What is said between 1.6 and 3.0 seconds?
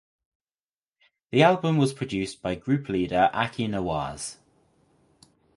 was produced by group